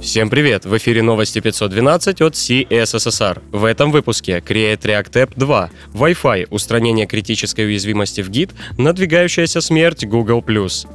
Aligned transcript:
Всем 0.00 0.30
привет! 0.30 0.64
В 0.64 0.74
эфире 0.78 1.02
новости 1.02 1.40
512 1.40 2.22
от 2.22 2.32
CSSR. 2.32 3.42
В 3.52 3.66
этом 3.66 3.92
выпуске 3.92 4.38
Create 4.38 4.80
React 4.80 5.12
App 5.12 5.32
2, 5.36 5.70
Wi-Fi, 5.92 6.46
устранение 6.48 7.06
критической 7.06 7.66
уязвимости 7.66 8.22
в 8.22 8.30
Git, 8.30 8.52
надвигающаяся 8.78 9.60
смерть 9.60 10.06
Google+. 10.06 10.42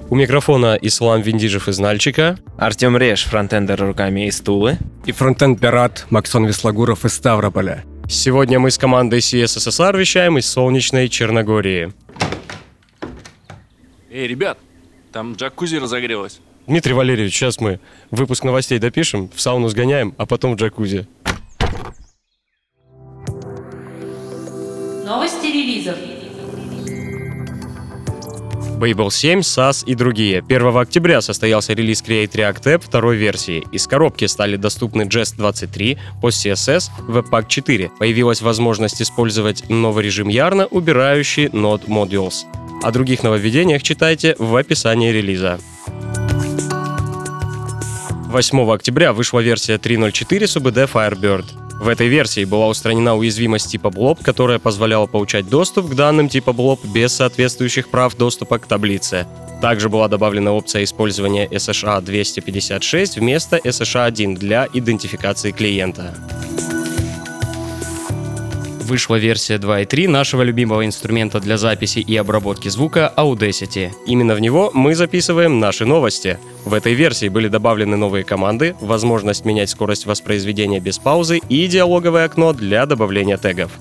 У 0.10 0.16
микрофона 0.16 0.76
Ислам 0.82 1.22
Виндижев 1.22 1.68
из 1.68 1.78
Нальчика, 1.78 2.40
Артем 2.58 2.98
Реш, 2.98 3.26
фронтендер 3.26 3.80
руками 3.80 4.28
из 4.28 4.42
Тулы. 4.42 4.80
И 5.06 5.12
фронтенд 5.12 5.62
пират 5.62 6.08
Максон 6.10 6.48
Веслагуров 6.48 7.06
из 7.06 7.14
Ставрополя. 7.14 7.84
Сегодня 8.10 8.60
мы 8.60 8.72
с 8.72 8.80
командой 8.80 9.20
CSSR 9.20 10.00
вещаем 10.00 10.40
из 10.40 10.48
солнечной 10.48 11.10
Черногории. 11.10 11.94
Эй, 14.10 14.28
ребят, 14.28 14.58
там 15.12 15.34
джакузи 15.34 15.76
разогрелась. 15.76 16.40
Дмитрий 16.68 16.94
Валерьевич, 16.94 17.34
сейчас 17.36 17.60
мы 17.60 17.80
выпуск 18.10 18.44
новостей 18.44 18.80
допишем, 18.80 19.30
в 19.34 19.40
сауну 19.40 19.70
сгоняем, 19.70 20.16
а 20.18 20.26
потом 20.26 20.56
в 20.56 20.60
джакузи. 20.60 21.08
Новости 25.06 25.46
релизов. 25.46 25.96
Babel 28.80 29.10
7, 29.10 29.40
SAS 29.40 29.86
и 29.86 29.96
другие. 29.96 30.40
1 30.40 30.78
октября 30.78 31.22
состоялся 31.22 31.74
релиз 31.74 32.04
Create 32.04 32.32
React 32.32 32.64
App 32.64 32.80
второй 32.80 33.16
версии. 33.16 33.64
Из 33.72 33.88
коробки 33.88 34.26
стали 34.26 34.58
доступны 34.58 35.04
Jest 35.04 35.38
23, 35.38 35.98
PostCSS, 36.22 36.90
Webpack 37.08 37.46
4. 37.48 37.92
Появилась 37.98 38.42
возможность 38.42 39.02
использовать 39.02 39.70
новый 39.70 40.04
режим 40.04 40.28
Yarn, 40.28 40.68
убирающий 40.70 41.46
Node 41.46 41.86
Modules. 41.88 42.44
О 42.84 42.92
других 42.92 43.24
нововведениях 43.24 43.82
читайте 43.82 44.36
в 44.40 44.56
описании 44.56 45.12
релиза. 45.12 45.60
8 48.26 48.72
октября 48.72 49.14
вышла 49.14 49.40
версия 49.40 49.76
3.04 49.76 50.28
SUBD 50.44 50.92
Firebird. 50.92 51.46
В 51.80 51.88
этой 51.88 52.08
версии 52.08 52.44
была 52.46 52.68
устранена 52.68 53.16
уязвимость 53.16 53.72
типа 53.72 53.88
Blob, 53.88 54.24
которая 54.24 54.60
позволяла 54.60 55.06
получать 55.06 55.48
доступ 55.48 55.92
к 55.92 55.94
данным 55.94 56.30
типа 56.30 56.50
Blob 56.50 56.80
без 56.92 57.14
соответствующих 57.14 57.90
прав 57.90 58.16
доступа 58.16 58.58
к 58.58 58.66
таблице. 58.66 59.28
Также 59.62 59.90
была 59.90 60.08
добавлена 60.08 60.54
опция 60.54 60.84
использования 60.84 61.48
SSH 61.48 62.02
256 62.02 63.18
вместо 63.18 63.58
SSH 63.58 64.06
1 64.06 64.36
для 64.36 64.68
идентификации 64.74 65.52
клиента 65.52 66.16
вышла 68.86 69.16
версия 69.16 69.56
2.3 69.56 70.08
нашего 70.08 70.44
любимого 70.44 70.86
инструмента 70.86 71.40
для 71.40 71.58
записи 71.58 72.00
и 72.00 72.16
обработки 72.16 72.70
звука 72.70 73.12
Audacity. 73.18 73.92
Именно 74.06 74.36
в 74.36 74.40
него 74.40 74.72
мы 74.74 74.96
записываем 74.96 75.60
наши 75.60 75.86
новости. 75.86 76.38
В 76.64 76.74
этой 76.74 76.94
версии 76.94 77.28
были 77.28 77.48
добавлены 77.48 77.98
новые 77.98 78.24
команды, 78.24 78.76
возможность 78.80 79.46
менять 79.46 79.70
скорость 79.70 80.06
воспроизведения 80.06 80.80
без 80.80 81.00
паузы 81.00 81.40
и 81.50 81.68
диалоговое 81.68 82.26
окно 82.26 82.54
для 82.54 82.86
добавления 82.86 83.38
тегов. 83.38 83.72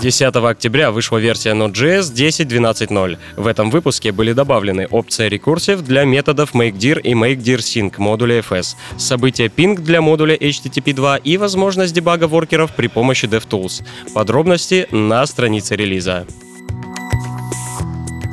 10 0.00 0.34
октября 0.36 0.90
вышла 0.90 1.18
версия 1.18 1.50
Node.js 1.50 2.12
10.12.0. 2.14 3.18
В 3.36 3.46
этом 3.46 3.70
выпуске 3.70 4.12
были 4.12 4.32
добавлены 4.32 4.86
опция 4.90 5.28
Recursive 5.28 5.82
для 5.82 6.04
методов 6.04 6.54
MakeDir 6.54 7.00
и 7.02 7.12
MakeDirSync 7.12 7.94
модуля 7.98 8.38
FS, 8.40 8.76
событие 8.96 9.48
Ping 9.48 9.78
для 9.78 10.00
модуля 10.00 10.36
HTTP2 10.36 11.20
и 11.22 11.36
возможность 11.36 11.92
дебага 11.92 12.26
воркеров 12.26 12.74
при 12.74 12.86
помощи 12.86 13.26
DevTools. 13.26 13.84
Подробности 14.14 14.88
на 14.90 15.26
странице 15.26 15.76
релиза. 15.76 16.26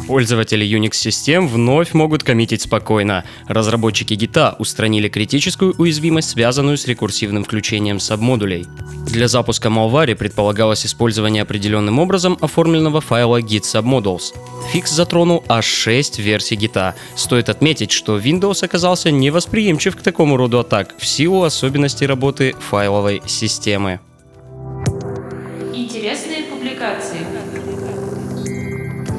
Пользователи 0.07 0.65
Unix-систем 0.65 1.49
вновь 1.49 1.93
могут 1.93 2.23
коммитить 2.23 2.61
спокойно. 2.61 3.25
Разработчики 3.47 4.13
Git 4.13 4.55
устранили 4.57 5.09
критическую 5.09 5.75
уязвимость, 5.77 6.29
связанную 6.29 6.77
с 6.77 6.87
рекурсивным 6.87 7.43
включением 7.43 7.99
сабмодулей. 7.99 8.65
Для 9.05 9.27
запуска 9.27 9.67
Malware 9.67 10.15
предполагалось 10.15 10.85
использование 10.85 11.43
определенным 11.43 11.99
образом 11.99 12.37
оформленного 12.39 13.01
файла 13.01 13.41
git 13.41 13.63
submodules. 13.63 14.33
Фикс 14.71 14.91
затронул 14.91 15.43
аж 15.49 15.65
6 15.65 16.19
версий 16.19 16.55
Git. 16.55 16.93
Стоит 17.15 17.49
отметить, 17.49 17.91
что 17.91 18.17
Windows 18.17 18.63
оказался 18.63 19.11
невосприимчив 19.11 19.97
к 19.97 20.01
такому 20.01 20.37
роду 20.37 20.59
атак 20.59 20.95
в 20.97 21.05
силу 21.05 21.43
особенностей 21.43 22.05
работы 22.05 22.55
файловой 22.59 23.21
системы. 23.25 23.99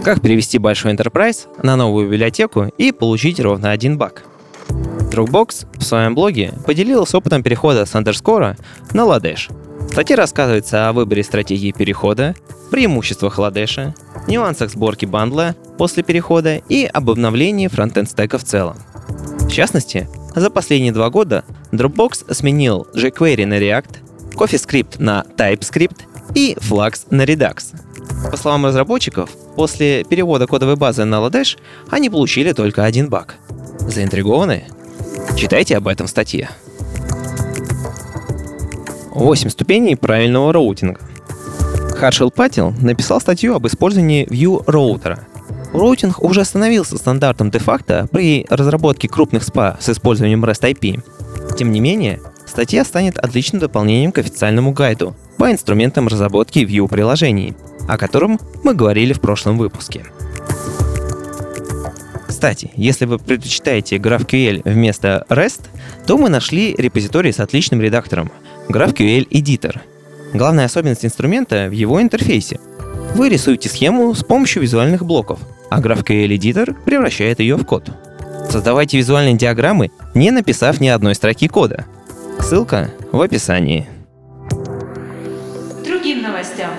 Как 0.05 0.23
перевести 0.23 0.59
большой 0.59 0.95
enterprise 0.95 1.49
на 1.63 1.77
новую 1.77 2.07
библиотеку 2.07 2.67
и 2.79 2.93
получить 2.93 3.41
ровно 3.41 3.71
один 3.71 3.99
баг. 3.99 4.25
Dropbox 4.69 5.67
в 5.79 5.83
своем 5.83 6.15
блоге 6.15 6.53
поделилась 6.67 7.15
опытом 7.15 7.43
перехода 7.43 7.85
с 7.85 7.95
андерскора 7.95 8.57
на 8.93 9.05
ладеш. 9.05 9.49
В 9.81 9.93
статье 9.93 10.17
рассказывается 10.17 10.89
о 10.89 10.93
выборе 10.93 11.23
стратегии 11.23 11.73
перехода, 11.73 12.35
преимуществах 12.71 13.39
ладеша, 13.39 13.95
нюансах 14.27 14.71
сборки 14.71 15.07
бандла 15.07 15.57
после 15.79 16.03
перехода 16.03 16.57
и 16.69 16.85
об 16.85 17.11
обновлении 17.11 17.69
фронтенд 17.69 18.11
стека 18.11 18.39
в 18.39 18.45
целом. 18.45 18.77
В 19.41 19.51
частности, 19.51 20.09
за 20.35 20.51
последние 20.51 20.93
два 20.93 21.11
года 21.11 21.45
Dropbox 21.73 22.33
сменил 22.35 22.87
jQuery 22.95 23.47
на 23.47 23.59
React, 23.59 23.99
CoffeeScript 24.35 24.97
на 25.03 25.25
TypeScript 25.37 26.01
и 26.35 26.55
Flux 26.55 27.07
на 27.11 27.23
Redux. 27.23 27.75
По 28.31 28.37
словам 28.37 28.67
разработчиков, 28.67 29.31
после 29.59 30.05
перевода 30.05 30.47
кодовой 30.47 30.77
базы 30.77 31.05
на 31.05 31.17
Ladesh 31.17 31.59
они 31.91 32.09
получили 32.09 32.53
только 32.53 32.85
один 32.85 33.09
баг. 33.09 33.35
Заинтригованы? 33.81 34.67
Читайте 35.37 35.77
об 35.77 35.89
этом 35.89 36.07
в 36.07 36.11
статье. 36.11 36.49
8 39.11 39.51
ступеней 39.51 39.97
правильного 39.97 40.53
роутинга. 40.53 41.01
Харшел 41.97 42.31
Патил 42.31 42.73
написал 42.81 43.21
статью 43.21 43.57
об 43.57 43.67
использовании 43.67 44.29
View 44.29 44.63
роутера. 44.69 45.27
Роутинг 45.73 46.23
уже 46.23 46.45
становился 46.45 46.97
стандартом 46.97 47.51
де-факто 47.51 48.07
при 48.13 48.47
разработке 48.49 49.09
крупных 49.09 49.43
SPA 49.43 49.77
с 49.81 49.89
использованием 49.89 50.45
REST 50.45 50.73
IP. 50.73 51.57
Тем 51.57 51.73
не 51.73 51.81
менее, 51.81 52.21
статья 52.47 52.85
станет 52.85 53.19
отличным 53.19 53.59
дополнением 53.59 54.13
к 54.13 54.19
официальному 54.19 54.71
гайду 54.71 55.17
по 55.37 55.51
инструментам 55.51 56.07
разработки 56.07 56.61
View 56.61 56.87
приложений, 56.87 57.57
о 57.89 57.99
котором 57.99 58.39
мы 58.63 58.75
говорили 58.75 59.13
в 59.13 59.21
прошлом 59.21 59.59
выпуске. 59.59 60.05
Кстати, 62.29 62.71
если 62.77 63.05
вы 63.07 63.19
предпочитаете 63.19 63.97
GraphQL 63.97 64.63
вместо 64.65 65.27
REST, 65.29 65.63
то 66.07 66.17
мы 66.17 66.29
нашли 66.29 66.73
репозиторий 66.79 67.33
с 67.33 67.41
отличным 67.41 67.81
редактором 67.81 68.31
GraphQL 68.69 69.29
Editor. 69.29 69.81
Главная 70.35 70.67
особенность 70.67 71.05
инструмента 71.05 71.67
в 71.69 71.73
его 71.73 72.01
интерфейсе. 72.01 72.61
Вы 73.15 73.31
рисуете 73.31 73.69
схему 73.69 74.15
с 74.15 74.23
помощью 74.23 74.63
визуальных 74.63 75.05
блоков, 75.05 75.41
а 75.71 75.81
GraphQL 75.81 76.29
Editor 76.29 76.77
превращает 76.85 77.41
ее 77.41 77.57
в 77.57 77.65
код. 77.65 77.91
Создавайте 78.51 78.99
визуальные 78.99 79.37
диаграммы, 79.37 79.91
не 80.15 80.31
написав 80.31 80.81
ни 80.81 80.89
одной 80.89 81.15
строки 81.15 81.49
кода. 81.49 81.87
Ссылка 82.41 82.93
в 83.11 83.21
описании. 83.21 83.89
Другим 85.85 86.23
новостям. 86.23 86.71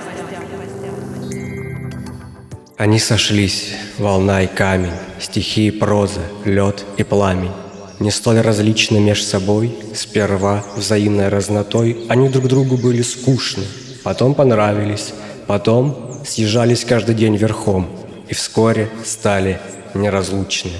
Они 2.79 2.97
сошлись, 2.97 3.73
волна 3.97 4.43
и 4.43 4.47
камень, 4.47 4.93
стихии 5.19 5.67
и 5.67 5.71
проза, 5.71 6.21
лед 6.45 6.85
и 6.95 7.03
пламень. 7.03 7.51
Не 7.99 8.09
столь 8.09 8.39
различны 8.39 9.01
меж 9.01 9.21
собой, 9.21 9.75
сперва 9.93 10.63
взаимной 10.77 11.27
разнотой 11.27 12.05
они 12.07 12.29
друг 12.29 12.47
другу 12.47 12.77
были 12.77 13.01
скучны, 13.01 13.65
потом 14.01 14.33
понравились, 14.33 15.13
потом 15.45 16.21
съезжались 16.25 16.85
каждый 16.85 17.15
день 17.15 17.35
верхом 17.35 17.85
и 18.29 18.33
вскоре 18.33 18.87
стали 19.03 19.59
неразлучны. 19.93 20.71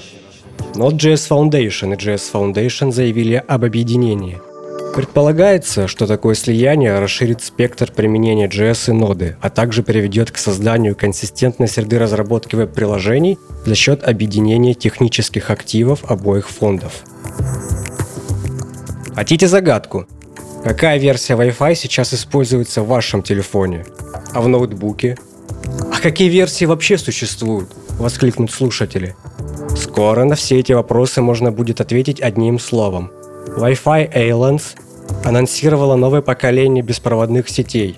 Node.js 0.76 1.28
Foundation 1.28 1.94
и 1.94 1.98
JS 1.98 2.32
Foundation 2.32 2.94
заявили 2.94 3.44
об 3.46 3.66
объединении– 3.66 4.40
Предполагается, 5.00 5.88
что 5.88 6.08
такое 6.08 6.36
слияние 6.36 7.00
расширит 7.00 7.42
спектр 7.42 7.90
применения 7.90 8.50
JS 8.50 8.90
и 8.90 8.92
ноды, 8.92 9.38
а 9.40 9.50
также 9.50 9.82
приведет 9.82 10.30
к 10.30 10.38
созданию 10.38 10.94
консистентной 10.94 11.70
среды 11.70 11.98
разработки 11.98 12.58
веб-приложений 12.58 13.38
за 13.66 13.76
счет 13.76 14.04
объединения 14.04 14.74
технических 14.74 15.52
активов 15.52 16.04
обоих 16.12 16.50
фондов. 16.50 17.06
Хотите 19.16 19.48
загадку? 19.48 20.06
Какая 20.66 21.00
версия 21.00 21.36
Wi-Fi 21.36 21.76
сейчас 21.76 22.14
используется 22.14 22.82
в 22.82 22.90
вашем 22.90 23.24
телефоне? 23.24 23.86
А 24.34 24.42
в 24.42 24.50
ноутбуке? 24.50 25.18
А 25.94 26.02
какие 26.02 26.28
версии 26.28 26.66
вообще 26.66 26.98
существуют? 26.98 27.70
Воскликнут 27.92 28.52
слушатели. 28.52 29.16
Скоро 29.78 30.26
на 30.26 30.36
все 30.36 30.60
эти 30.60 30.74
вопросы 30.74 31.22
можно 31.22 31.54
будет 31.54 31.80
ответить 31.80 32.20
одним 32.20 32.60
словом– 32.60 33.14
Wi-Fi 33.56 34.14
Alliance 34.14 34.76
анонсировала 35.24 35.96
новое 35.96 36.22
поколение 36.22 36.84
беспроводных 36.84 37.50
сетей. 37.50 37.98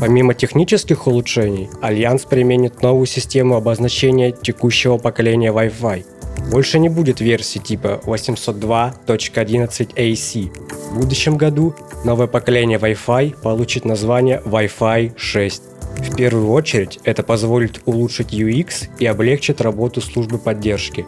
Помимо 0.00 0.34
технических 0.34 1.06
улучшений, 1.06 1.70
Альянс 1.80 2.24
применит 2.24 2.82
новую 2.82 3.06
систему 3.06 3.54
обозначения 3.56 4.32
текущего 4.32 4.98
поколения 4.98 5.52
Wi-Fi. 5.52 6.04
Больше 6.50 6.78
не 6.78 6.88
будет 6.88 7.20
версии 7.20 7.58
типа 7.58 8.00
802.11ac. 8.04 10.50
В 10.90 10.98
будущем 10.98 11.36
году 11.36 11.74
новое 12.04 12.26
поколение 12.26 12.78
Wi-Fi 12.78 13.42
получит 13.42 13.84
название 13.84 14.40
Wi-Fi 14.44 15.12
6. 15.16 15.62
В 15.98 16.16
первую 16.16 16.50
очередь 16.50 16.98
это 17.04 17.22
позволит 17.22 17.80
улучшить 17.84 18.32
UX 18.32 18.88
и 18.98 19.06
облегчит 19.06 19.60
работу 19.60 20.00
службы 20.00 20.38
поддержки. 20.38 21.06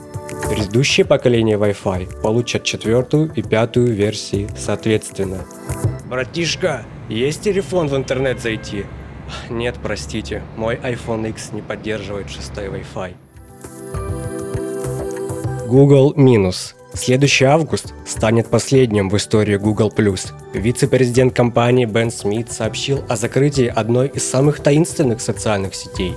Предыдущие 0.49 1.07
поколения 1.07 1.57
Wi-Fi 1.57 2.21
получат 2.23 2.65
четвертую 2.65 3.33
и 3.35 3.43
пятую 3.43 3.95
версии 3.95 4.49
соответственно. 4.57 5.45
Братишка, 6.09 6.85
есть 7.09 7.43
телефон 7.43 7.89
в 7.89 7.97
интернет 7.97 8.41
зайти? 8.41 8.85
Нет, 9.49 9.77
простите, 9.83 10.43
мой 10.57 10.77
iPhone 10.77 11.29
X 11.31 11.53
не 11.53 11.63
поддерживает 11.63 12.31
шестой 12.31 12.67
Wi-Fi. 12.67 13.15
Google 15.67 16.13
минус. 16.15 16.75
Следующий 16.93 17.47
август 17.47 17.93
станет 18.07 18.49
последним 18.49 19.09
в 19.09 19.17
истории 19.17 19.57
Google+. 19.57 19.93
Вице-президент 20.53 21.35
компании 21.35 21.87
Бен 21.87 22.13
Смит 22.13 22.53
сообщил 22.53 23.03
о 23.09 23.17
закрытии 23.17 23.67
одной 23.67 24.09
из 24.09 24.29
самых 24.31 24.61
таинственных 24.61 25.21
социальных 25.21 25.75
сетей. 25.75 26.15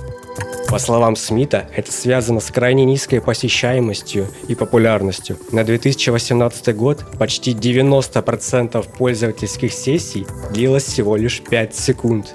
По 0.68 0.78
словам 0.78 1.16
Смита, 1.16 1.66
это 1.74 1.90
связано 1.90 2.40
с 2.40 2.50
крайне 2.50 2.84
низкой 2.84 3.22
посещаемостью 3.22 4.26
и 4.48 4.54
популярностью. 4.54 5.38
На 5.50 5.64
2018 5.64 6.76
год 6.76 7.04
почти 7.18 7.52
90% 7.52 8.86
пользовательских 8.98 9.72
сессий 9.72 10.26
длилось 10.52 10.84
всего 10.84 11.16
лишь 11.16 11.40
5 11.40 11.74
секунд. 11.74 12.34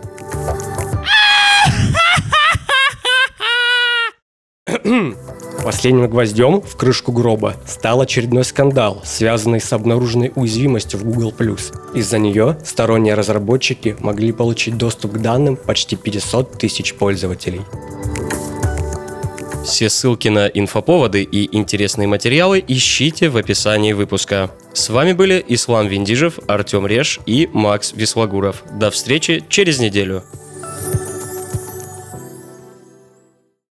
Последним 5.63 6.09
гвоздем 6.09 6.62
в 6.62 6.75
крышку 6.75 7.12
гроба 7.12 7.56
стал 7.68 8.01
очередной 8.01 8.44
скандал, 8.44 9.01
связанный 9.06 9.62
с 9.62 9.71
обнаруженной 9.71 10.31
уязвимостью 10.36 11.00
в 11.00 11.03
Google+. 11.03 11.31
Из-за 11.94 12.18
нее 12.18 12.57
сторонние 12.65 13.13
разработчики 13.13 13.95
могли 14.00 14.31
получить 14.31 14.75
доступ 14.75 15.13
к 15.13 15.19
данным 15.19 15.56
почти 15.56 15.95
500 15.95 16.57
тысяч 16.57 16.95
пользователей. 16.95 17.62
Все 19.63 19.89
ссылки 19.89 20.27
на 20.27 20.48
инфоповоды 20.48 21.24
и 21.24 21.56
интересные 21.56 22.07
материалы 22.07 22.63
ищите 22.68 23.30
в 23.30 23.38
описании 23.38 23.94
выпуска. 23.94 24.51
С 24.74 24.89
вами 24.89 25.13
были 25.13 25.44
Ислам 25.48 25.88
Виндижев, 25.88 26.39
Артем 26.48 26.86
Реш 26.86 27.19
и 27.25 27.50
Макс 27.54 27.94
Вислагуров. 27.94 28.63
До 28.74 28.92
встречи 28.92 29.44
через 29.50 29.80
неделю. 29.80 30.24